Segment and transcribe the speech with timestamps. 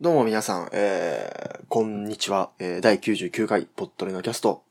[0.00, 2.50] どうも皆さん、えー、こんにちは。
[2.60, 4.62] えー、第99回、ポットレのキャスト、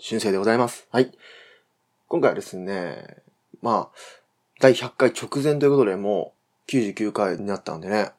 [0.00, 0.86] 春生でございます。
[0.92, 1.10] はい。
[2.06, 3.16] 今回はですね、
[3.60, 3.98] まあ、
[4.60, 6.32] 第100回直前ということで、も
[6.68, 8.12] う99回になったんでね、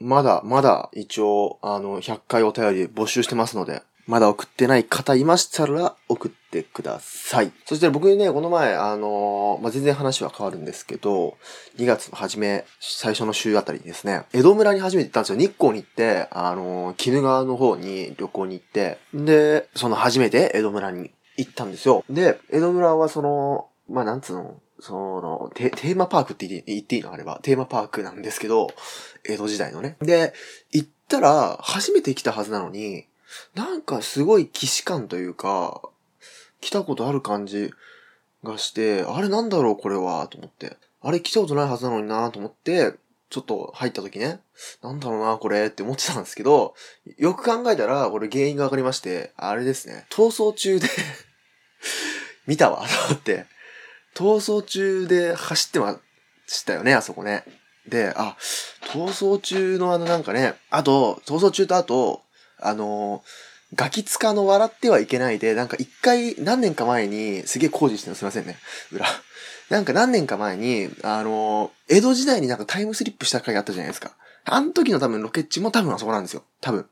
[0.00, 7.52] まだ、まだ一応、あの、100回お便り募集してますので、まだ送ってない方いましたら送ってください。
[7.64, 11.36] そして僕ね、この前、あのーまあ、全然話は変わるんですけど、
[11.76, 15.38] 2月の初め、最初の週あたりにですね、江戸村に初めて行ったんですよ。
[15.38, 22.04] 日光に行って、あのー鬼怒川の方に旅行に行って、で、その初めて江戸村に行ったんですよ。
[22.08, 27.12] で、江戸村はその、まあ、なんつうの、その、テーマパークって言っていいの？
[27.12, 28.68] あれば、テーマパークなんですけど、
[29.24, 29.96] 江戸時代のね。
[30.00, 30.32] で、
[30.70, 33.06] 行ったら、初めて来たはずなのに、
[33.54, 35.82] なんかすごい既視感というか、
[36.60, 37.72] 来たことある感じ
[38.42, 40.76] がして、あれなんだろうこれは、と思って。
[41.00, 42.94] あれ来たことないはずなのになと思って、
[43.28, 44.40] ちょっと入った時ね、
[44.82, 46.74] なんだろうなこれって思ってたんですけど、
[47.18, 50.88] よく考えたら、これ原因がわかりまして、あれですね、逃走中で
[52.46, 53.46] 見たわ、と思って。
[54.14, 56.00] 逃走中で走ってま
[56.46, 57.44] したよね、あそこね。
[57.88, 58.36] で、あ、
[58.92, 62.22] 逃走中のあのなんかね、あと、逃走中とあと、
[62.60, 63.22] あの
[63.74, 68.56] ガキツカの笑ってはいけないで、なんか一回何年か前に、すげえ工事してるのすいませんね、
[68.92, 69.06] 裏。
[69.70, 74.12] なんか何年か前に、あの江戸時代になんかタイムスリップした回があったじゃないですか。
[74.44, 76.44] あの時の多分ロケッチも多分あそこなんですよ。
[76.60, 76.86] 多分。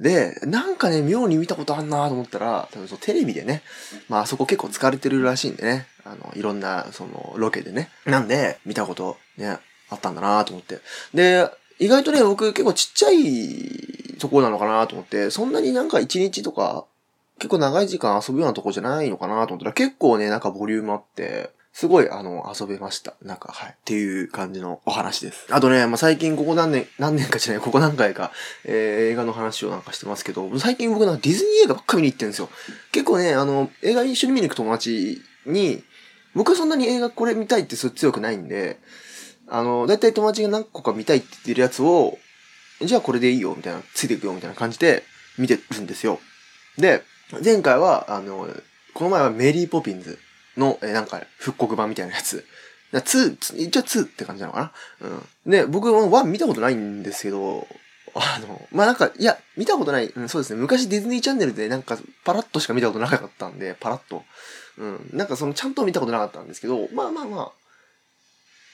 [0.00, 3.62] で、なんかね、妙に見たことあんなと思ったら、多分そうテレビでね、
[4.08, 7.90] まああそこ結構使われてるらしいんでね、あの、いろんな、その、ロケでね。
[8.06, 9.58] なんで、見たことね、
[9.90, 10.80] あったんだなと思って。
[11.14, 13.89] で、意外とね、僕結構ちっちゃい
[14.20, 16.86] とこなのかなと思って、そんなになんか一日とか、
[17.38, 23.14] 結構長い時間遊ぶようなとこじゃないのかなと思ったら、結構ね、なんかボリュームあって、すごい、あの、遊べました。
[23.22, 23.70] なんか、はい。
[23.70, 25.46] っていう感じのお話です。
[25.50, 28.32] あとね、まあ、最近ここ何年、何年かじゃない、ここ何回か、
[28.64, 32.50] えー映画の話をなんかしてますけど、最近僕なんかディズニー映画ばっかり見に行ってるんですよ。
[32.92, 35.82] 結構ね、あの、映画一緒に見に行く友達に、
[36.34, 38.78] 僕はそんなに映画これ見たいってそう強くないんで、
[39.48, 42.18] あの、だいたい友達が何個か見たいって言ってるやつを、
[42.80, 45.04] じゃあこれでいいよ、みたいな、ついていくよ、みたいな感じで
[45.38, 46.20] 見てるんですよ。
[46.78, 47.02] で、
[47.44, 48.48] 前回は、あの、
[48.94, 50.18] この前はメリーポピンズ
[50.56, 52.44] の、えなんか、復刻版みたいなやつ。
[52.92, 55.08] 2、一応2って感じなのかな
[55.46, 55.50] うん。
[55.50, 57.66] で、僕も1見たことないんですけど、
[58.14, 60.60] あの、まあ、なんか、いや、見たことない、うん、そうですね。
[60.60, 64.24] 昔ディズニーチャンネルでなんか、パラッとしか見たことなかったんで、パラッと。
[64.78, 65.10] うん。
[65.12, 67.52] なんかその、ちゃんと見たことなかったんですけど、まあまあまあ、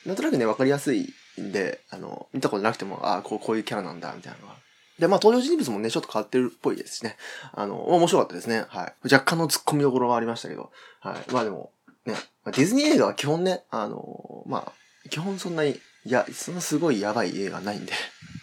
[0.07, 4.55] なんとなくね、わかりやすいで、あの、見たことなくても、ああ、こう、こういうキャラなんだ、みたいなのが。
[4.99, 7.17] で、まあ、登場人物もね、ちょっと変わってるっぽいですしね。
[7.53, 8.65] あの、面白かったですね。
[8.69, 8.95] はい。
[9.05, 10.71] 若干の突っ込みどころはありましたけど。
[11.01, 11.33] はい。
[11.33, 11.71] まあでも、
[12.07, 12.15] ね、
[12.47, 14.73] ディズニー映画は基本ね、あの、まあ、
[15.11, 17.93] 基本そんなに、いや、そんなすごいやばい映画ないんで。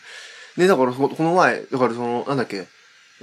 [0.58, 2.68] で、だからこ、の前、だからその、なんだっけ、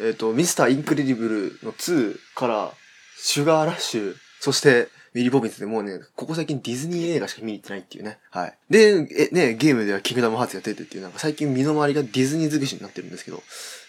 [0.01, 2.73] えっ、と、ミスターインクレディブルの2から、
[3.17, 8.19] シュガーラッシュ、そして、メリー・ポピンズでもうね、ここ最近ディズニー映画しか見に行ってないっていうね。
[8.31, 8.55] はい。
[8.69, 13.43] で、え、ね、ゲームではキングダムハーツやっててっていう、なんか最近身の回りがディズニー尽くしになってるんですけど、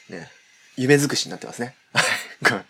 [0.09, 0.29] ね、
[0.77, 1.75] 夢尽くしになってますね。
[1.93, 2.05] はい。
[2.43, 2.65] ごめん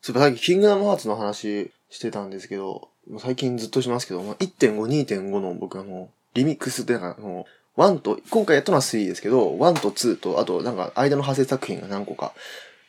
[0.00, 2.88] そういえばさっきキングダムハーツの話してたんですけど、
[3.20, 12.32] 最近ずっとしますけど、まあ1.5、2.5の僕あの、リミックスってなんか、あの、1と、今回やったのは3ですけど、1と2と、あとなんか間の派生作品が何個か、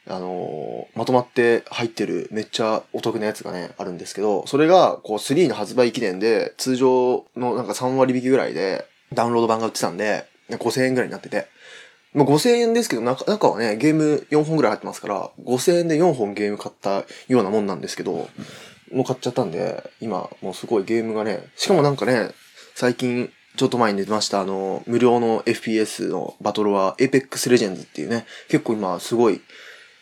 [0.08, 11.48] あのーまとまって入ってるめっちゃお得なやつがね、あるんですけど、それが、こう3の発売記念で、通常のなんか3割引きぐらいで、ダウンロード版が売ってたんで、5000円ぐらいになってて、
[12.14, 18.30] まあ、5000円ですけど中、中はね、ゲーム4本ぐらい入ってますから、5000円で4本ゲーム買ったようなもんなんですけど、
[18.94, 22.30] もう買っちゃったんで、今、もうすごいゲームがね、しかもなんかね、
[22.74, 29.42] 最近、ちょっと前に出ました、あの、無料の FPS のバトルは Apex Legends っていうね、結構今すごい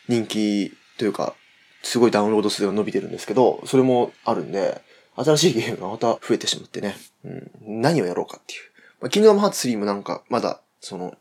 [0.08, 1.34] 人気というか、
[1.82, 4.80] すごいダウンロード数が伸びてるんですけど、それもあるんで、
[5.16, 7.50] 新しいゲームがまた増えてしまってね、うん、
[7.82, 8.60] 何をやろうかっていう。
[9.00, 11.14] まあ、キングダムハーツ3もなんか、まだ、その、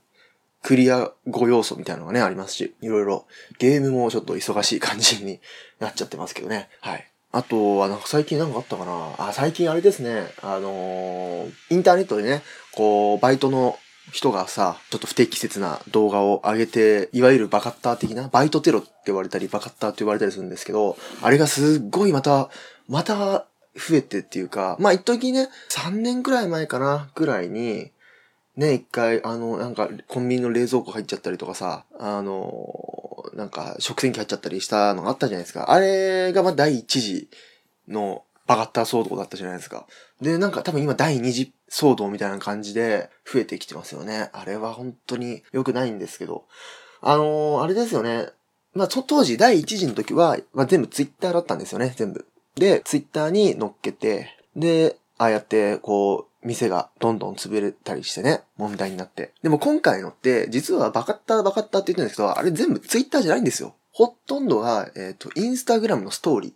[0.63, 3.25] クリア5要素みたいなのがね、ありますし、いろいろ、
[3.59, 5.41] ゲームもちょっと忙しい感じに
[5.79, 6.69] なっちゃってますけどね。
[6.79, 7.07] はい。
[7.33, 12.41] あとは、なんか最近なんかあったかなあ、最近あれですね、あのーインターネットでね、
[12.73, 13.77] こう、バイトの
[14.11, 22.49] 人がさ、ちょっと不適切な動画を上げて、いわゆるバカッター的な、バイトテロって言われたり、バカッターって言われたりするんですけど、あれがすっごいまた、
[22.87, 23.45] また
[23.75, 27.91] 増えてっていうか、まあ一時ね、3年くらい前かな、ぐらいに、
[28.55, 35.71] ね、一回、あの、なんか、コンビニの冷蔵庫入っちゃったりとかさ、あの、なんか、食洗機入っちゃったりしたのがあったじゃないですか。
[35.71, 37.29] あれが、まあ、第一次
[37.87, 39.85] の、バカッター騒動だったじゃないですか。
[40.21, 44.29] で、なんか多分今第二次騒動みたいな感じで増えてきてますよね。
[44.33, 46.45] あれは本当に良くないんですけど。
[47.01, 48.29] あのー、あれですよね。
[48.73, 52.25] まあ、当時第一次の時は、まあ、全部ツイッターだったんですよね、全部。
[52.55, 59.33] で、ツイッターに乗っけて、で、ああやって、こう、店がどんどん潰れたりしてね、問題になって。
[59.43, 63.75] でも今回のって、実はバカッターバカッターって言ってるんですけど、あれ全部ツイッターじゃないんですよ。
[63.91, 66.53] ほとんどが、えっ、ー、と、インスタグラムのストーリー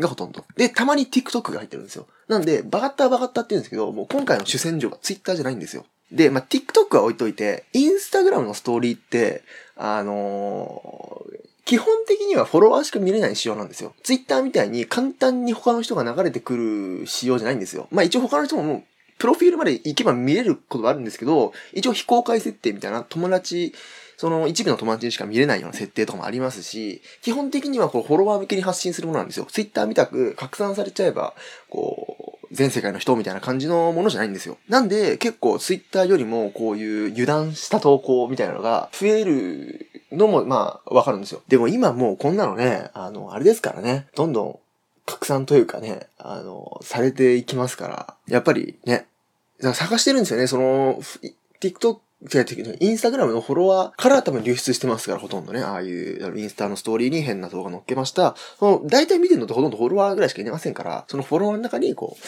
[0.00, 0.44] がほとんど。
[0.56, 2.06] で、たまに TikTok が入ってるんですよ。
[2.28, 5.84] なんで、バカッターバカッターって言うんですけど、もう今回の主戦場がツイッターじゃないんですよ。
[6.10, 9.42] で、まあ、TikTok は置いといて、インスタグラムのストーリーって、
[9.76, 13.94] あのー、基本的にはフォロワーしか見れない仕様なんですよ。
[14.02, 17.86] ツイッターみたいに簡単に他の人が流れてくる仕様じゃないんですよ。
[17.92, 18.82] まあ一応他の人ももう、
[19.18, 23.72] プロフィールまで行けば見れることがあるんですけど、一応非公開設定みたいな友達、
[24.20, 29.46] その一部の友達にしか見れないような設定とかもありますし、基本的にはこうフォロワー向けに発信するものなんですよ。
[29.46, 31.32] ツイッターみたく拡散されちゃえば、
[31.70, 34.58] こう、全世界の人みたいな感じのものじゃないんですよ。
[34.68, 41.40] なんで結構ツイッターよりもこういう油断した投稿みたいなのが増えるのもまあわかるんですよ。
[41.48, 44.58] でも今もうこんなのね、あの、あれですからね、どんどん
[45.06, 49.06] 拡散というかね、あの、されていきますから、やっぱりね、
[49.62, 51.00] 探してるんですよね、その、
[51.62, 55.62] TikTok 違う違う、インスタグラムのフォロワーから多分流出してますから、ほとんどね。
[55.62, 58.36] ああいう、インスタのストーリーに変な動画載っけました。
[58.58, 62.18] その、大体見てるのってほとんどフォロワーぐらいしかいませんから、そのフォロワーの中に、こ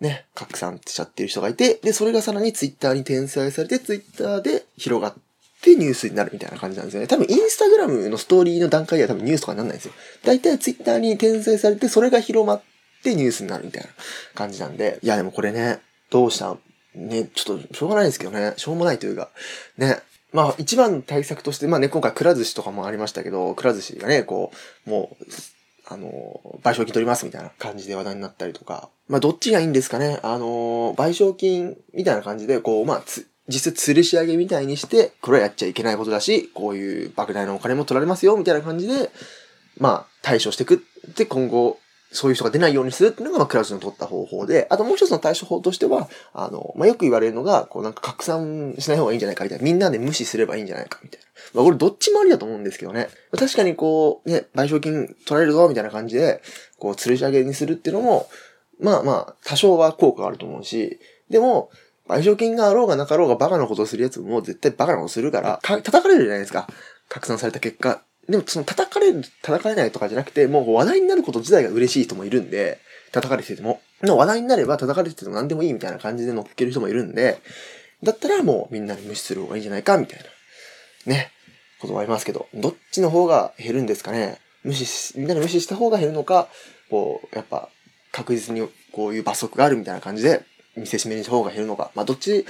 [0.00, 5.14] う、ね、拡散しちゃってる人がいて、で、それがさらにツイッターに転載されて、ツイッターで広がっ
[5.62, 7.06] てニュースになるみたいな感じなんですよね。
[7.06, 9.94] 多分インスタグラムのストーリーの段階では多分ニュースとかにならないんですよ。
[10.24, 12.62] 大体ツイッターに転載されて、それが広まっ
[13.02, 13.88] てニュースになるみたいな
[14.34, 15.78] 感じなんで、いやでもこれね、
[16.10, 16.56] どうした
[16.96, 19.30] ね、ちょっとしょうがないですけどね、しょうもないというか、
[19.76, 19.98] ね、
[20.32, 24.50] まあ一番対策として、まあね、今回くら寿司とかもありましたけど、くら寿司がね、こ
[24.86, 25.24] う、もう、
[25.88, 33.04] あの、賠償金取りますみたいな感じで話題になったりとか、まあどっちがいいんですかね、あの、賠償金みたいな感じで、こう、まあ、
[33.48, 39.10] 実質吊るし上げみたいにして、これはやっちゃいけないことだし、こういう莫大なお金も取られますよ、みたいな感じで、
[39.78, 41.78] まあ、対処していくって今後、
[42.16, 49.64] そういう人が出ないようにするっていうのが、まあ、クラウドの取った方法で、あともう一つの対処法としては、あの、まあ、よく言われるのが、こうなんか拡散しない方がいいんじゃないかみたいな。
[49.64, 51.26] みんなで無視すればいいんじゃないかみたいな。
[51.54, 53.08] まあ、これどっちもありだと思うんですけどね。
[53.38, 56.42] 確かにこう、ね、賠償金取られるぞ、みたいな感じで、
[56.78, 58.28] こう、吊るし上げにするっていうのも、
[58.80, 60.98] まあまあ、多少は効果があると思うし、
[61.30, 61.70] でも、
[62.08, 66.68] 賠償金があろうがなかろうがバカなことをするやつも絶対バカなことするから、か叩かれるじゃないですか。
[67.08, 68.02] 拡散された結果。
[68.28, 72.78] でもその叩かれる、叩かれないとかじゃなくて、もう話題になること自体が嬉しい人もいるんで、
[73.12, 73.80] 叩かれてても。
[74.02, 77.40] の話題になれば叩かれてても何でもいいみたいな感じで乗っける人もいるんで、
[78.02, 80.20] だったらもうみんなに無視する方がいいんじゃないかみたい
[81.06, 81.12] な。
[81.12, 81.30] ね。
[81.78, 84.38] ことはありますけど、どっちの方が減るんですかね？
[84.64, 86.48] 無視し、みんなに無視した方が減るのか、
[86.90, 87.68] こう、やっぱ、
[88.12, 90.42] 確実にこういう罰則があるみたいな感じで、
[90.74, 91.90] 見せしめにした方が減るのか。
[91.94, 92.46] まあ、どっち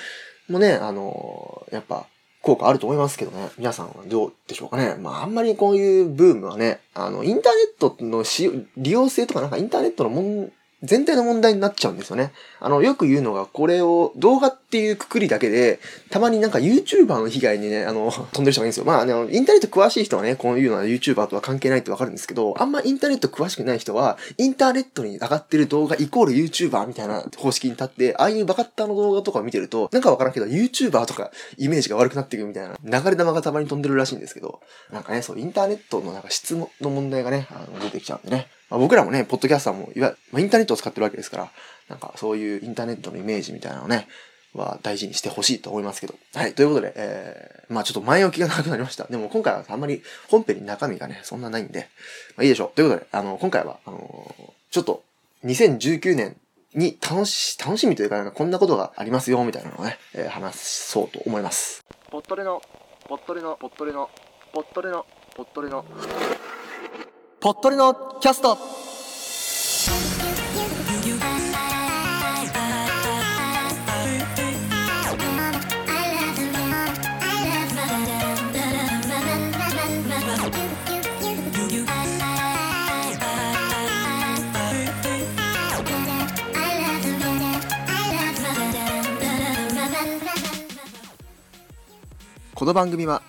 [0.48, 2.06] もね、あのやっぱ、
[2.46, 3.50] 効果あると思いますけどね。
[3.58, 4.94] 皆さんはどうでしょうかね。
[5.00, 10.52] まあ、あんまりこういうブームはね、あの、インターネットの使用利用性とかなんかインターネットのもん、
[10.82, 12.32] 全体の問題になっちゃうんですよね。
[12.60, 15.80] あの、よく言うのが、これを動画っていうくくりだけで、
[16.10, 18.84] たまになんか YouTuber の被害にね、あの、 飛んでる人がいるんですよ。
[18.84, 34.60] まあ、あの、インターネット詳しい人はね、こういうのは YouTuber とは関係ないってわかるんですけど、あんまインターネット詳しくない人は、インターネットに上がってる動画イコール YouTuber みたいな方式に立って、ああいうバカッターの動画とかを見てると、なんかわからんけど、YouTuber とかイメージが悪くなっていくみたいな、流れ玉がたまに飛んでるらしいんですけど、
[34.92, 38.48] なんかね、そう、インターネットのなんか質の問題がね、あの出てきちゃうんでね。
[38.70, 41.50] まあ、僕らもね、ポッドキャスターも、いわまあ、インターネットを使ってるわけですから、
[41.88, 44.08] なんかそういうインターネットのイメージみたいなのね、
[44.56, 46.14] は大事にしてほしいと思いますけど。
[46.34, 46.54] はい。
[46.54, 49.04] ということで、えー、まあちょっと前置きが長くなりました。
[49.04, 51.88] でも今回はあんまり本編に中身がね、そんなないんで、
[52.36, 52.70] まあいいでしょう。
[52.74, 55.04] ということで、あの、今回は、あのー、ちょっと
[55.44, 56.36] 2019年
[56.74, 61.84] に楽し、楽しみというか、なんかこんなことがありますよ、みたいなのをね、えー、話そうと思います。
[62.10, 62.62] ポットレの、
[63.06, 64.10] ポットレの、ポットレの、
[64.52, 65.84] ポットレの、ポットレの、
[67.38, 68.56] ポットレのキャスト。
[92.54, 93.20] この番組は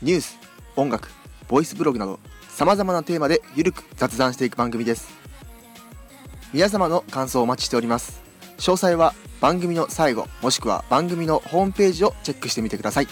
[0.00, 0.38] ニュース、
[0.76, 1.10] 音楽、
[1.48, 2.20] ボイスブログなど
[2.58, 5.10] 様々なテーマでゆるく雑談していく番組です。
[6.52, 8.20] 皆様の感想をお待ちしております。
[8.56, 13.06] 詳細は番組の最後もしくは番組のホームページをチェックしてみてください。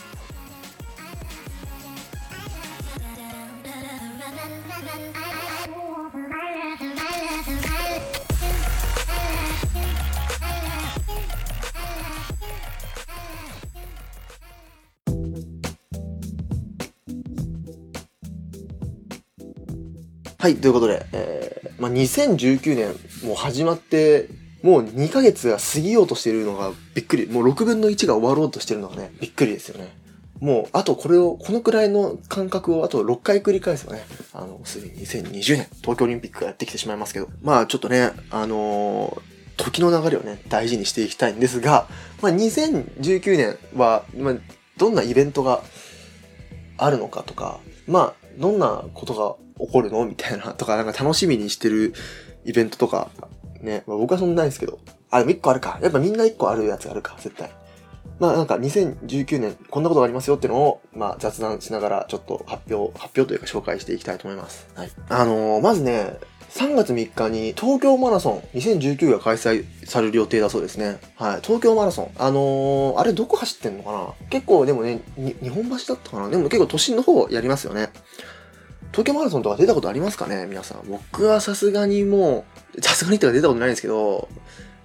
[20.39, 22.95] はい、ということで、えー、まあ、2019年
[23.27, 24.29] もう始まって、
[24.63, 27.27] もう2ヶ月が過ぎようとしているのがびっくり。
[27.27, 29.97] もう6分の1が終わろうとしてるのがね、びっくりですよね。
[30.41, 34.05] もう、あとこれを、このくらいの感覚をあと6回繰り返すよね。
[34.35, 37.29] あの、すでに2020年、東京オリンピックがやってきてしまいますけど。
[37.43, 41.89] まあちょっとね、あのー時の流れをね、大事にしていきたいんですが、
[42.21, 44.35] まあ2019年は、まあ、
[44.77, 45.63] どんなイベントが
[46.77, 50.05] あるのかとか、まあ、どんなことが起こるの？
[50.07, 51.95] みたいな、とか、なんか楽しみにしてる
[52.45, 53.11] イベントとか、
[53.61, 54.79] ね、まあ僕はそんなないですけど、
[55.11, 55.79] あ、でも1個あるか。
[55.83, 57.51] やっぱみんな1個あるやつがあるか、絶対。
[58.19, 64.69] まあなんか2019年こんなことがありますよっていうのを、まあ雑談しながらちょっと発表、発表というか紹介していきたいと思います。
[64.75, 64.91] はい。
[65.09, 66.19] あのーまずね、
[66.57, 70.99] 3月3日に東京マラソン2019が開催される予定だそうですね。
[71.17, 71.41] はい。
[71.43, 72.11] 東京マラソン。
[72.19, 74.29] あのーあれどこ走ってんのかな？
[74.31, 76.31] 結構でもね、日本橋だったかな？
[76.31, 77.91] でも結構都心の方やりますよね。
[78.91, 80.47] 東京マラソンとか出たことありますかね？
[80.47, 80.79] 皆さん。
[80.89, 84.29] 僕はさすがにもう、さすがにってか出たことないんですけど、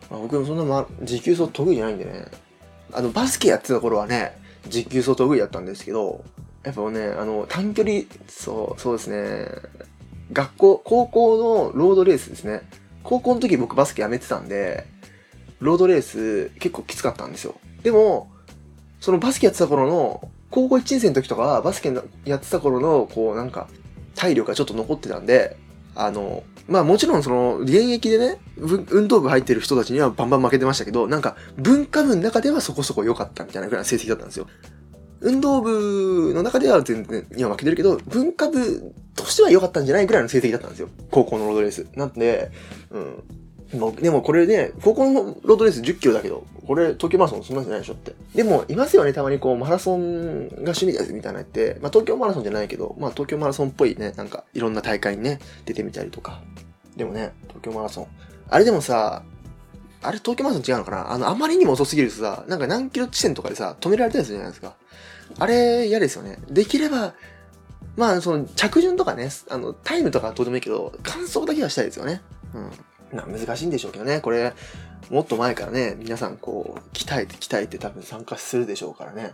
[0.09, 2.25] まあ、僕もそんな、ま、持久走得意じゃないんでね。
[2.91, 4.37] あの、バスケやってた頃はね、
[4.67, 6.25] 持久走得意だったんですけど、
[6.65, 9.47] やっぱね、あの、短距離、そう、そうですね。
[10.31, 12.61] 学校、高校のロードレースですね。
[13.03, 14.85] 高校の時僕バスケやめてたんで、
[15.59, 17.55] ロードレース結構きつかったんですよ。
[17.83, 18.31] でも、
[19.00, 21.93] そのバスケやってた頃の、高校1年生の時とかはバスケ
[22.25, 23.67] やってた頃の、こうなんか、
[24.15, 25.57] 体力がちょっと残ってたんで、
[25.95, 34.47] あの、まあもちろんその、現役でね、運動部入ってる人たちにはバンバン負けてましたけど、なんか、文化部の中ではそこそこ良かったみたいなぐらいの成績だったんですよ。
[35.21, 40.89] 運動部の中では全然今負けてるけど、文化部としては良かったんじゃないぐらいの成績だったんですよ。
[41.11, 41.87] 高校のロードレース。
[41.95, 42.51] なんで、
[42.89, 43.23] うん。
[43.79, 48.13] もでもこれね、高校のロードレース10キロだけど、これ東京マラソンそんなんじゃないでしょって。
[48.35, 56.41] でも、いますよね、たまにこう、マラソンが趣味ですみたいなの言って、まあ東京マラソンじゃないけど、まあ東京マラソンっぽいね、なんかいろんな大会にね、出てみたりとか。
[56.97, 58.07] でもね、東京マラソン。
[58.49, 59.23] あれでもさ、
[60.01, 61.11] あれ東京マラソン違うのかな？
[61.11, 64.75] あの、あまりにも遅すぎるとさ、なんか何キロ地点とかでさ、止められたりするじゃないですか。
[65.39, 66.39] あれ、嫌ですよね。
[66.50, 67.13] できれば、
[67.97, 72.21] まあ、その、着順とかね、あの、タイムとかはどうでもいいけど、完走だけはしたいですよね。
[72.53, 72.71] うん。
[73.13, 74.21] 難しいんでしょうけどね。
[74.21, 74.53] これ、
[75.09, 79.33] もっと前からね、皆さんこう、鍛えて鍛えて多分参加するでしょうからね。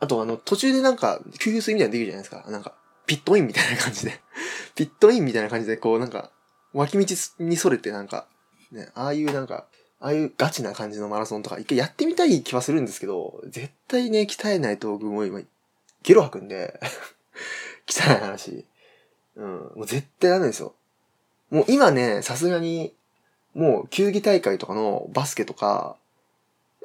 [0.00, 2.50] あと、あの、途中でなんか、給水みたいなのできるじゃないですか。
[2.50, 2.74] なんか、
[3.06, 4.20] ピットインみたいな感じで。
[4.74, 6.30] ピットインみたいな感じで、こう、なんか、
[6.72, 8.26] 脇道にそれてなんか、
[8.72, 9.66] ね、ああいうなんか、
[10.02, 15.40] ああいうガチな感じのマラソンとか一回やってみたい気はするんですけど、絶対ね、鍛えないと僕も今、
[16.02, 16.80] ゲロ吐くんで、
[17.88, 18.66] 汚い話。
[19.36, 20.74] うん、もう絶対ダメですよ。
[21.50, 22.92] もう今ね、さすがに、
[23.54, 25.96] もう球技大会とかのバスケとか、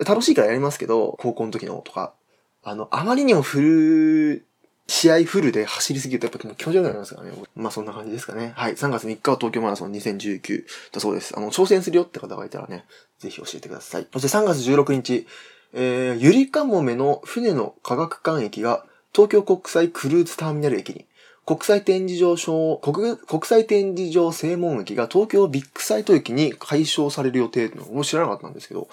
[0.05, 2.13] 楽しいからやりますけど、高校の時のとか、
[2.61, 4.45] あの、あまりにもフル、
[4.89, 7.37] 試合フルで走りすぎるとやっぱ気持ち悪くなりますからね。
[7.55, 8.53] まあそんな感じですかね。
[8.55, 8.75] はい。
[8.75, 10.63] 3月3日は東京マラソン2019
[10.93, 11.37] だそうです。
[11.37, 12.85] あの、挑戦するよって方がいたらね、
[13.19, 14.07] ぜひ教えてください。
[14.13, 15.27] そして3月16日、
[15.73, 21.05] えー、ゆりかもめの船の科学館駅が東京国際クルーズターミナル駅に、
[21.45, 28.89] 国際展示場小国国際展示場正門駅が東京ビッグサイト駅に解消される予定っていうのを知らなかったんですけど、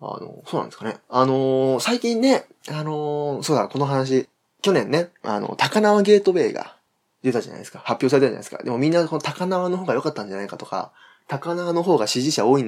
[0.00, 0.98] あの、そうなんですかね。
[1.08, 4.28] あのー最近ね、あのーそうだ、この話、
[4.62, 6.76] 去年ね、あの、高輪ゲートウェイが
[7.22, 7.78] 出たじゃないですか。
[7.78, 8.62] 発表されたじゃないですか。
[8.62, 10.92] でもみんなこの高輪の方が良かったんじゃないかとか、
[11.28, 12.64] 高輪の方が支持者多い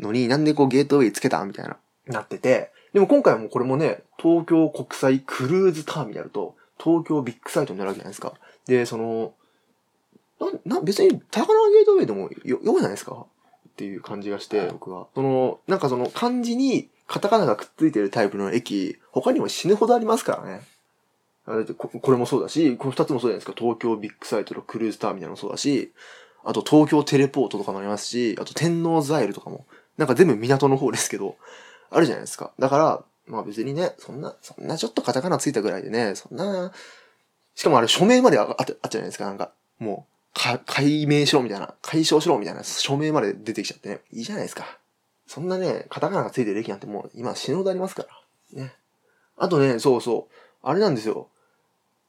[0.00, 1.76] のになんでこうゲートウェイつけたみたいな、
[2.06, 2.72] なってて。
[2.92, 8.32] でも今回もこれもね、東京国際クルーズターミナルと東京ビッグサイトになるわけじゃないですか。
[8.66, 9.34] で、その、
[10.64, 13.26] な、な、別に高輪ゲートウェイでもよ、よくないですか？
[13.68, 15.06] っていう感じがして、僕は。
[15.14, 20.62] その、なんかその漢字にカタカナがくっついてるタイプの駅、他にも死ぬほどありますからね。
[21.48, 23.54] あだってここれもそうだし、この二つもそうじゃないですか。
[23.56, 25.92] 東京ビッグサイトとクルーズターミナルもそうだし、
[26.44, 29.64] あと東京テレポートとかもありますし、あと天王ザイルとかも、
[29.96, 31.36] なんか全部港の方ですけど、
[31.90, 32.52] あるじゃないですか。
[32.58, 36.70] だから、まあ別にね、そんな、そんなちょっとカタカナついたぐらいでね、そんな、
[37.54, 39.52] しかもあれ署名まであああったじゃないですか、なんか。
[39.78, 44.00] もう、か、解明しろみたいな、解消しろみたいな署名まで出てきちゃってね。
[44.12, 44.78] いいじゃないですか。
[45.26, 48.04] そんなね、カタカナがついてる駅なんてもう今死ぬほどありますか
[48.54, 48.62] ら。
[48.62, 48.72] ね。
[49.36, 50.34] あとね、そうそう。
[50.62, 51.28] あれなんですよ。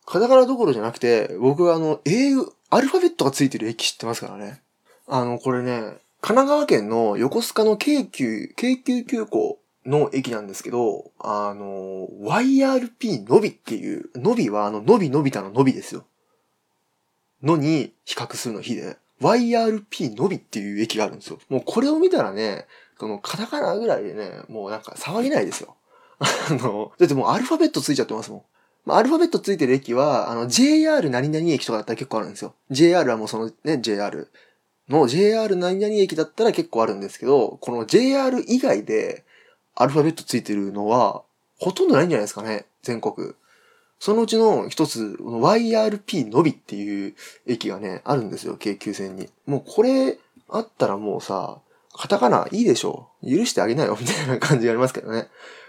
[0.10, 4.60] カタカナどころじゃなくて、僕はあの、英語、アルファベットがついてる駅知ってますからね。
[5.08, 16.06] あの、これね、神奈川県の横須賀の京急、京急急行の駅なんですけど、あの、YRP のびっていう、のびはあの、のびのびたののびですよ。
[17.44, 21.38] のに比較するの日で、YRP のびっていう駅があるんですよ。
[21.50, 22.66] もうこれを見たらね、
[22.98, 25.76] このカタカナぐらいでね、もうなんか騒げないですよ。
[26.18, 26.26] あ
[26.56, 28.42] の、だってもうアルファベットついちゃってますもん。
[28.90, 32.56] まあ、アルファベットついてる駅は、あの、JR 何々駅とかだったら結構あるんですよ。
[32.72, 34.28] JR はもうそのね、JR
[34.90, 39.24] の JR 何々駅だったら結構あるんですけど、この JR 以外で
[39.76, 41.22] アルファベットついてるのは、
[41.60, 43.36] ほとんどないんじゃないですかね、全国。
[44.00, 47.14] そのうちの一つ、YRP のびっていう
[47.46, 49.30] 駅がね、あるんですよ、京急線に。
[49.46, 50.18] もうこれ
[50.50, 51.60] あったらもうさ、
[51.94, 55.28] カタカナいいでしょ許してあげなよみたいな感じがありますけどね。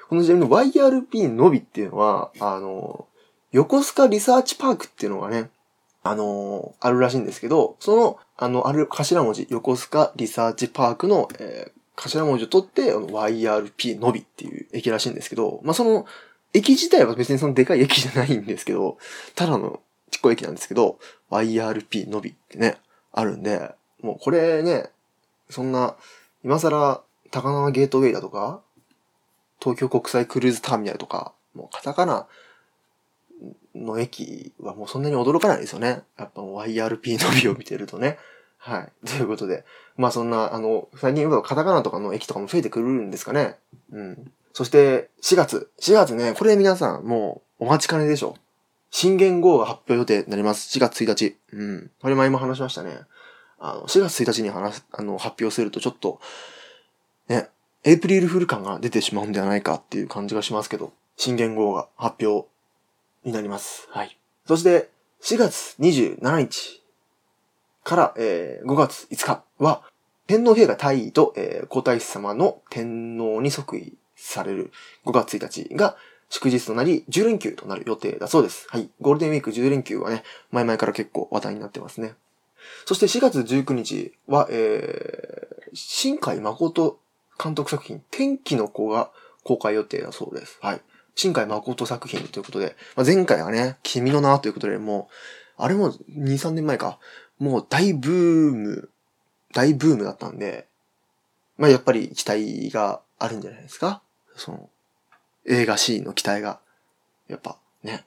[0.09, 3.07] このちなみに YRP のびっていうのは、あの、
[3.52, 5.50] 横須賀リサーチパークっていうのがね、
[6.02, 16.07] あのあるらしいんですけど、その、あの、ある頭文字、横須賀リサーチパークの、えー、頭文字を取って、の YRP のびっていう駅らしいんですけど、まあ、その、
[16.52, 18.99] 駅自体は別にそのでかい駅じゃないんですけど、
[19.35, 19.80] ただの
[20.11, 20.99] ちっこい駅なんですけど、
[21.30, 22.78] YRP のびってね、
[23.12, 24.90] あるんで、もうこれね、
[25.50, 25.97] そんな、
[26.42, 28.62] 今更、高輪ゲートウェイだとか、
[29.61, 32.26] 東京国際クルーズターミナルとか、もうカタカナ
[33.75, 36.02] の駅はもうそんなに驚かないですよね。
[36.18, 38.18] やっぱ YRP のびを見てるとね。
[38.59, 38.92] はい。
[39.06, 39.64] ということで。
[39.97, 43.56] まあそんな、あの、最近言うとカタカナとかの駅とかも増えてくるんですかね。
[43.92, 44.32] うん。
[44.52, 45.70] そして4月。
[45.80, 48.37] 4月ね、これ皆さんもうお待ちかねでしょ。
[48.90, 50.76] 新元号が発表予定になります。
[50.76, 51.37] 4月1日。
[51.52, 51.90] うん。
[52.02, 53.00] これ前も話しましたね。
[53.59, 56.20] あの、4月1日に話すあの、発表するとちょっと、
[57.28, 57.49] ね、
[57.85, 62.49] エイプリルフル感が出てしまうんではないかっていう感じがしますけど、新元号が発表
[63.25, 63.89] になります。
[63.91, 64.17] はい。
[64.47, 64.91] そして、
[65.23, 66.83] 4月27日
[67.85, 69.83] から、えー、5月5日は、
[70.27, 74.71] 天皇陛下退位と、えー、皇太子様の天皇に即位される
[75.05, 75.97] 5月1日が
[76.29, 78.67] 祝日となり、10連休となる予定だそうです。
[78.71, 78.89] はい。
[79.00, 80.23] ゴールデンウィーク10連休はね、
[80.53, 82.15] 前々から結構話題になってますね。
[82.87, 87.00] そして4月19日は、えー、新海誠
[87.43, 89.11] 監督作品、天気の子が
[89.43, 90.59] 公開予定だそうです。
[90.61, 90.81] はい。
[91.14, 95.09] 新海誠作品ということで、まあ、前回はね、君の名ということで、も
[95.59, 96.99] う、あれも2、3年前か、
[97.38, 98.90] もう大ブーム、
[99.53, 100.66] 大ブームだったんで、
[101.59, 104.03] まあやっぱり期待があるんじゃないですか
[104.35, 104.70] その、
[105.46, 106.61] 映画シーの期待が。
[107.29, 108.05] やっぱね。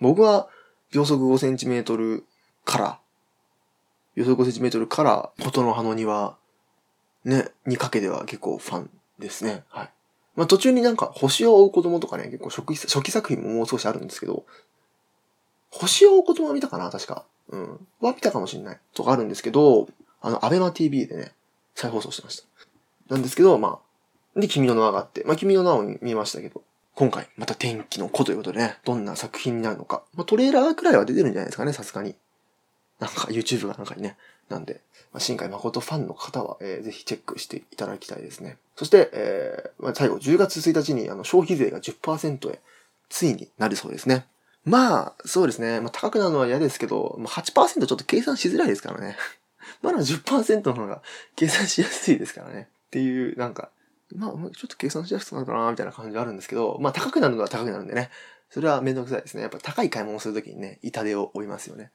[0.00, 0.48] 僕は
[0.90, 2.24] 秒速5センチメートル
[2.64, 3.00] から、
[4.14, 6.36] 秒速5センチメートルから、琴の葉の庭、
[7.24, 9.64] ね、にかけては結構ファンですね。
[9.68, 9.90] はい。
[10.38, 14.44] まあ途中になんか星を追う子供とかね、結構初期初期作品ももう少しあるんですけど、
[15.72, 17.24] 星を追う子供は見たかな確か。
[17.48, 17.86] うん。
[18.00, 18.78] は見たかもしんない。
[18.94, 19.88] とかあるんですけど、
[20.20, 21.32] あの、アベマ TV でね、
[21.74, 23.14] 再放送してました。
[23.14, 23.80] なんですけど、ま
[24.36, 26.62] あ、で、君の名があって、まあ、君の名を見ましたけど、
[26.94, 30.04] 今回、また天気の子ということでね、どんな作品になるのか。
[30.14, 32.14] まあ、トレーラーくらいは出てるんじゃないですかね、さすがに。
[33.00, 34.16] なんか YouTube がなんかにね。
[34.48, 34.80] なんで、
[35.12, 38.58] まあ、新海誠ファンの方は、えー、ぜひチェックしていただきたいですね。
[38.76, 42.60] そして、えー、まあ、最後、10月1日にあの消費税が10%へ、
[43.08, 44.26] ついになるそうですね。
[44.64, 45.80] まあ、そうですね。
[45.80, 49.16] まあ、高くなるのは嫌ですけど、まあ、8%ちょっと計算しづらいですからね。
[49.82, 51.02] まだ10%の方が
[51.36, 52.68] 計算しやすいですからね。
[52.88, 53.70] っていう、なんか、
[54.14, 58.10] まあ、ちょっと計算しやすくなるかな、みたいな感じがあるんですけど、まあ、高くなるのは高くなるんでね。
[58.50, 59.42] それはめんどくさいですね。
[59.42, 61.90] やっぱ高い買い物をするときにね、痛手を負いますよね。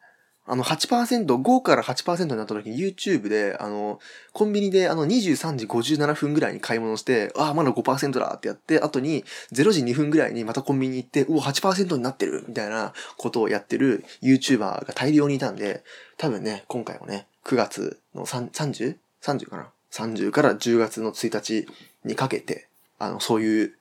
[0.45, 3.99] あの8%、5から8%になった時に YouTube で、あの、
[4.33, 15.83] コンビニであの23時57分ぐらいに買い物して、ああ、まだ5%だってやって、後に0時2分ぐらいにまたコンビニ行って、うお、8%になってるみたいなことをやってる YouTuber が大量にいたんで、
[16.17, 21.67] 多分ね、今回もね、9月の 30?30 かな ?30 から10月の1日
[22.03, 22.67] にかけて、
[22.99, 23.73] あの、そういう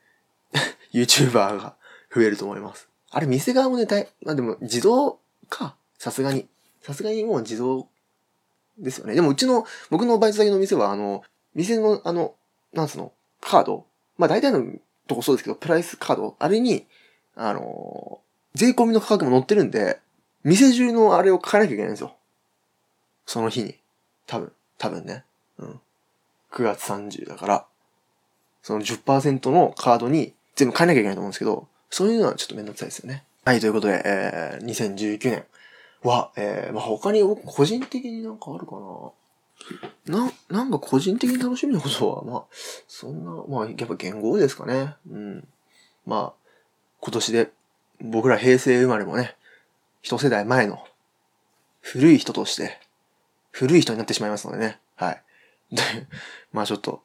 [0.95, 1.75] YouTuber が
[2.15, 2.89] 増えると思います。
[3.11, 5.75] あれ、店側もね、大、まあでも、自動か。
[6.03, 6.49] さすがに。
[6.83, 7.89] さすがにもう自動
[8.79, 9.15] ですよね。
[9.15, 11.23] でもうちの、僕のバイト先の店は、あの、
[11.55, 12.35] 店の、あの、
[12.73, 13.87] なんつうの、カード。
[14.19, 14.65] まあ大体の
[15.07, 16.37] とこそうですけど、プライスカード。
[16.39, 16.87] あれに、
[17.37, 18.21] あの、
[18.55, 20.01] 税込みの価格も載ってるんで、
[20.45, 22.17] 店中のあれを書かなきゃいけないんですよ。
[23.27, 23.79] その日に。
[24.27, 25.25] 多分、多分ね。
[25.59, 25.81] うん。
[26.53, 27.67] 9月30だから、
[28.63, 33.25] その10%のカードに全部変えなきゃいけないと思うんですけど、そういうのはちょっとめんどくさいですよね。
[33.45, 35.45] はい、ということで、えー、2019年
[36.03, 38.77] は、えー、まあ、他に僕個人的になんかあるか
[40.07, 40.23] な。
[40.27, 42.45] な、なんか個人的に楽しみなことは、まあ、
[42.89, 44.97] そんな、まあ、やっぱ言語ですかね。
[45.11, 45.49] うん。
[46.07, 46.49] まあ、
[47.01, 47.51] 今年で、
[48.01, 49.37] 僕ら平成生まれもね、
[50.03, 50.85] 一世代前の、
[51.81, 52.81] 古い人として、
[53.53, 54.81] 古い人になってしまいますのでね。
[54.97, 55.23] はい。
[55.71, 55.83] で、
[56.53, 57.03] まあちょっと、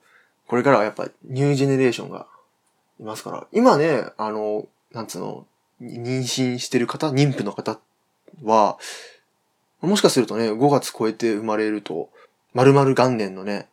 [0.48, 2.28] これからはやっぱニュージェネレーションが
[3.00, 5.46] いますから、今ね、あの、なんつうの、
[5.82, 7.80] 妊娠してる方、妊婦の方
[8.44, 8.78] は、
[9.82, 12.10] もしかするとね、5月超えて生まれると、
[12.54, 13.68] 〇〇元年のね、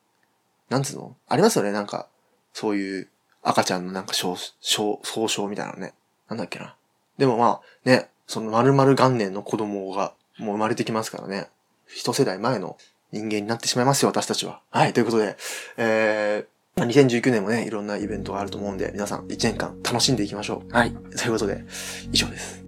[0.69, 1.17] なんつうの？
[1.29, 2.09] ありますよね、なんか、
[2.53, 3.09] そういう
[3.43, 5.95] 赤ちゃんのなんか小、小、総称みたいなのね。
[6.29, 6.75] なんだっけな。
[7.19, 11.49] でもまあね、その〇〇元年の子供がもう生まれてきますからね。
[11.89, 12.77] 一世代前の
[13.13, 14.61] 人間になってしまいますよ、私たちは。
[14.71, 15.37] はい、ということで、
[15.77, 20.73] えー、2019年もね、いろんなイベントがあると思うんで、皆さん1年間楽しんでいきましょう。
[20.73, 20.93] はい。
[20.93, 21.65] ということで、
[22.11, 22.64] 以上です。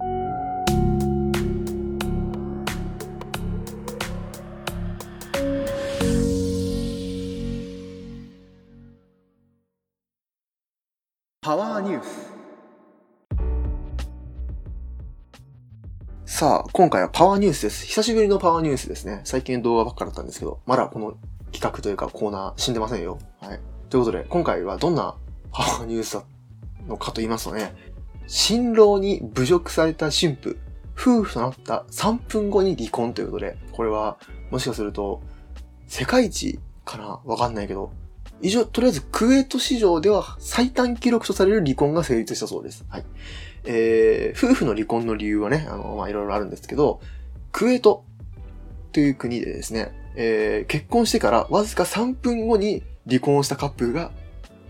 [11.86, 12.26] ニュース。
[16.24, 17.86] さあ、今回はパワーニュースです。
[17.86, 19.20] 久しぶりのパワーニュースですね。
[19.24, 21.16] 最近動画ばっかだったんですけど、まだこの
[21.52, 23.18] 企画というかコーナー死んでませんよ。
[23.40, 23.60] はい。
[23.88, 25.16] ということで、今回はどんな
[25.52, 26.24] パワーニュースな
[26.88, 27.74] のかと言いますとね、
[28.26, 30.58] 新郎に侮辱された新婦、
[30.98, 34.18] 夫婦となった3分後に離婚ということで、これは、
[34.50, 35.22] もしかすると、
[35.86, 37.20] 世界一かな？
[37.24, 37.92] わかんないけど、
[38.42, 42.84] 以上、とりあえずクウェート市場では最短記録とされる離婚が成立したそうです。
[42.88, 43.04] はい。
[43.64, 47.00] えー、夫婦の離婚の理由はね、あの、まあ、いろいろあるんですけど、
[47.52, 48.04] クウェート
[48.92, 54.10] という国でですね、えー、結婚してからわずか3分後に離婚したカップルが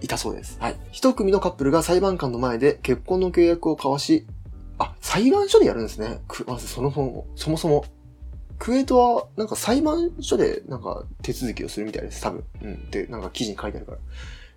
[0.03, 0.59] いたそうです。
[0.61, 0.77] はい。
[0.93, 4.27] 一組のカップルが裁判官の前で結婚の契約を交わし、
[4.79, 6.21] あ、裁判所でやるんですね。
[6.47, 7.85] まずその本をそもそも
[8.59, 12.45] クウェートは、なんか裁判所で、なんか手続きをするみたいです、多分。
[12.63, 12.91] うん。
[12.91, 13.99] で、なんか記事に書いてあるから。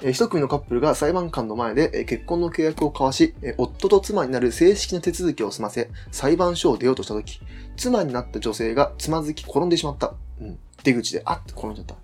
[0.01, 7.41] えー、一組のカップルが裁判官の前で、えー、結婚の契約を交わし、えー、夫と妻になる正式な手続きを済ませ、裁判所を出ようとしたとき、
[7.77, 10.13] 妻になった女性がつまずき転んでしまった。
[10.41, 10.59] うん。
[10.83, 11.95] 出口で、あって転んじゃった。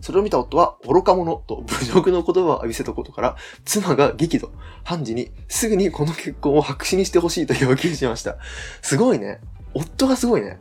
[0.00, 4.50] それを見た夫は、愚か者と侮辱の言葉を浴びせたことから、妻が激怒、
[4.84, 8.36] 判事に、すぐにこの結婚を白紙にしてほしいと要求しました。
[8.82, 9.40] すごいね。
[9.72, 10.58] 夫がすごいね。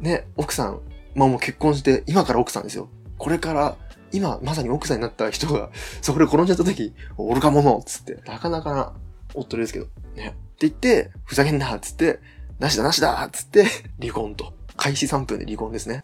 [0.00, 0.80] ね、奥さん、
[1.14, 2.88] まあもう結婚して、今から奥さんですよ。
[3.18, 3.76] これから、
[4.12, 8.92] 今、まさに奥さんになった人が、 そこで転んじゃった時、愚か者つって、なかなかな、
[9.34, 10.28] 夫ですけど、ね。
[10.28, 12.20] って言って、ふざけんなつって、
[12.58, 13.66] なしだなしだつって、
[14.00, 14.52] 離婚と。
[14.76, 16.02] 開始3分で離婚ですね。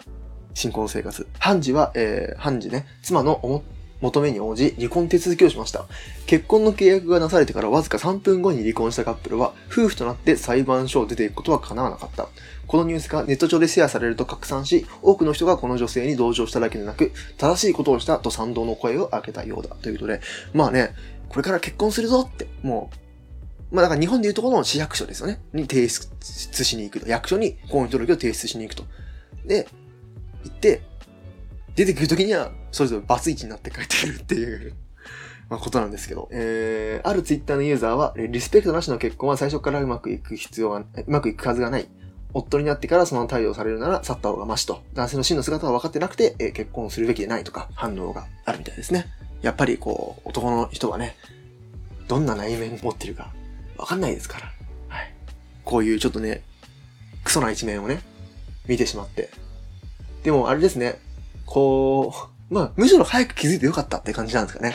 [0.53, 1.27] 新婚生活。
[1.39, 3.63] 判事は、えー、判事ね、妻の
[4.01, 5.87] 求めに応じ離婚手続きをしました。
[6.27, 12.29] 結婚の契約がなされてからわずか3分後に離婚したカップルは、夫婦となって裁判所を出ていくことは叶わなかった。
[12.75, 19.77] このニュースがネット上でシェアされると拡散し、多くの人がこの女性に同情しただけでなく、正しいことをしたと賛同の声を上げたようだ。
[19.77, 20.21] ということで、
[20.53, 20.93] まあね、
[21.29, 22.91] これから結婚するぞって、も
[23.71, 25.41] う、まあだから日本でいうところの市役所ですよね。
[25.53, 27.09] に提出しに行くと。
[27.09, 28.83] 役所に婚姻届を提出しに行くと。
[29.47, 29.69] で、
[30.43, 30.83] 行って、
[31.77, 34.75] 出てくるときには、それぞれバツイチになって帰ってくるっていう
[35.49, 36.29] まあ、ことなんですけど。
[36.33, 41.87] えー、あるツイッターのユーザーは、リスペクトなしの結婚は最初からうまくいく必要は、うまくいくはずがない。
[42.35, 44.83] 夫になってからその対応されるなら去った方がマシと。
[44.95, 49.07] 男性の真の姿は分かってなくて、え、結婚するべきでないとか反応があるみたいですね。
[49.41, 51.17] やっぱりこう、男の人はね、
[52.09, 53.33] どんな内面持ってるか
[53.79, 54.53] 分かんないですから。
[54.89, 55.15] はい。
[55.65, 56.43] こういうちょっとね、
[57.23, 58.03] クソな一面をね、
[58.67, 59.31] 見てしまって。
[60.25, 60.99] でもあれですね、
[61.47, 62.13] こ
[62.51, 64.75] う、まあ、むしろ早く気づいてよかったって感じなんですかね。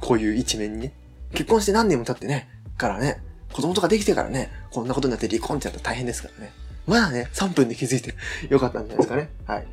[0.00, 0.92] こういう一面にね。
[1.32, 3.20] 結婚して何年も経ってね、からね、
[3.52, 6.52] 子供とかできてからね、こんなことになって離婚ってやったら大変ですからね。
[6.88, 8.14] まだね、3分で気づいて
[8.48, 9.30] よかったんじゃないですかね。
[9.46, 9.66] はい。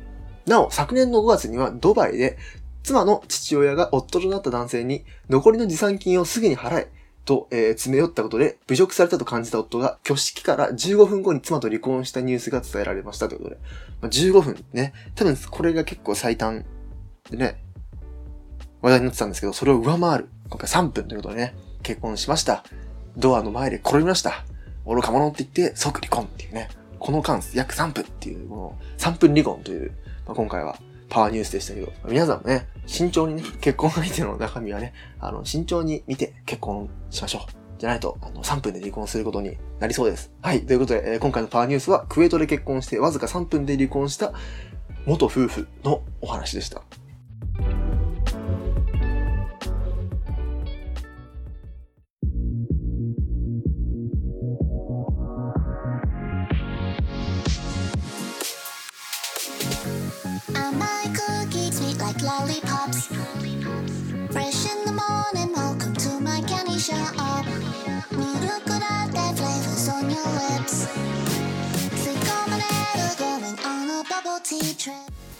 [0.46, 2.38] なお、昨年の5月にはドバイで、
[2.82, 6.92] 妻の父親が夫となった男性に、残りの持参金をすぐに払え、
[7.24, 13.56] と、えー、詰め寄ったことで、侮辱されたと感じた夫が、挙式から15分後に妻と離婚したニュースが伝えられましたということで。
[14.00, 14.92] まあ、15分ね。
[15.16, 16.64] 多分、これが結構最短
[17.30, 17.60] でね、
[18.80, 22.62] 話題になってたんですけど、それを上回る、今回3分ということでね、結婚しました。
[23.16, 24.44] ドアの前で転びました。
[24.86, 26.68] 愚か者って言って即離婚っていうね。
[26.98, 29.92] この間約3分っていう、この3分離婚という、
[30.26, 30.78] まあ、今回は
[31.08, 37.52] パワーニュースでしたけど、皆さんもね、慎重にね、結婚相手の中身はね、あの、慎重に見て結婚しましょう。
[37.78, 40.32] じゃないと、あの、3分で離婚することになりそうです。
[40.40, 40.64] はい。
[40.64, 44.32] ということで、えー、今回のパワーニュースは、クウェートで結婚してわずか3分で離婚した
[45.04, 46.82] 元夫婦のお話でした。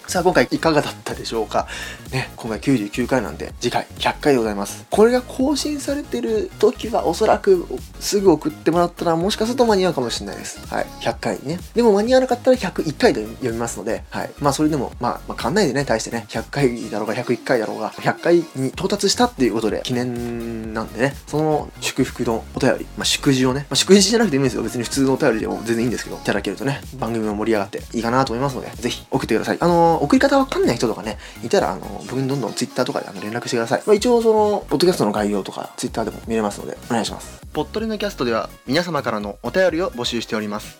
[0.07, 1.67] さあ、今回いかがだったでしょうか？
[2.13, 4.87] ね、今回99回なんで、次回100回でございます。
[4.89, 7.67] これが更新されてる時はおそらく
[7.99, 10.65] すぐ送ってもらったらもしかすると間に合うかもしれないです。
[10.69, 10.87] はい。
[11.01, 11.59] 100回ね。
[11.75, 14.31] でも間に合わなかったら101回で読みますので、はい。
[14.41, 24.63] まあそれでも、まあ、まあ、かんないでね、対してね、100回だろうが101回だろうが、100回に到達したっていうことで記念なんでね、その祝福のお便り、まあ祝辞をね、まあ祝辞じゃなくていいんですよ。
[24.63, 29.59] 別に普通のお便りでも全然いいんですけど、いただけるとね、番組も盛り上がっていいかなと思いますので、ぜひ送ってください。
[29.61, 33.83] あの送り方わかんない人とかね、いたら、あの、僕にどんどん Twitter とかであの連絡してください。
[33.87, 37.41] まあ、一応、その、ポッドキャストの概要とか、Twitter でも見れますので、お願いします。
[37.53, 40.79] ポッドリのキャストでは、皆様からのお便りを募集しております。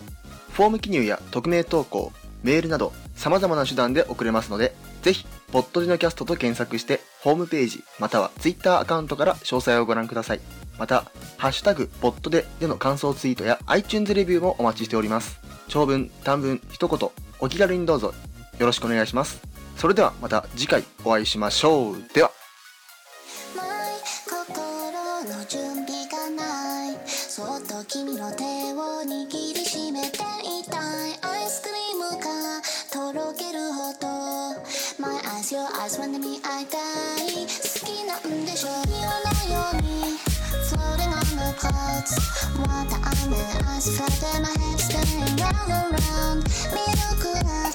[0.53, 10.41] フォーム記入や匿名投稿、メールなど、様々な手段で送れますので、ぜひ、ポッドリのキャストと検索して、ホームページ、または Twitter アカウントから詳細をご覧ください。
[10.79, 11.05] また、
[11.39, 15.39] ハッシュタグ、ポッドででの感想ツイートや iTunes レビューもお待ちしております。
[15.69, 18.15] 長文、短文、一言、お気軽にどうぞ
[18.59, 19.41] よろしくお願いします。
[19.77, 22.03] それではまた次回お会いしましょう。
[22.15, 22.31] では。
[27.29, 30.21] そっと君の手を握りしめてい
[30.71, 31.19] たい。
[31.21, 32.25] アイスクリームが
[32.91, 34.09] とろけるほど。
[34.99, 37.47] My eyes, your eyes まで見合いたい。
[37.47, 40.17] 好きなんでしょ色のように
[40.71, 42.17] Floating on the clouds
[42.59, 46.41] また雨 Eyes flooded my head spinning round and round
[46.73, 47.71] ミルクラ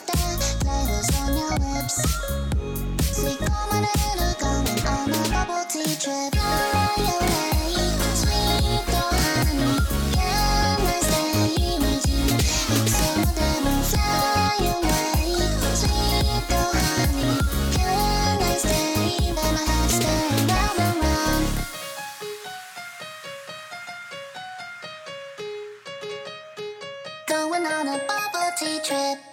[27.28, 29.31] Going on a bubble tea trip